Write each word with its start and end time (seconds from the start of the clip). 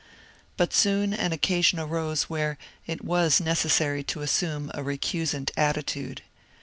But 0.57 0.73
soon 0.73 1.13
an 1.13 1.31
occasion 1.31 1.77
arose 1.77 2.23
where 2.23 2.57
it 2.87 3.05
was 3.05 3.39
necessary 3.39 4.01
to 4.05 4.23
assume 4.23 4.71
a 4.73 4.81
recusant 4.81 5.51
attitude. 5.55 6.23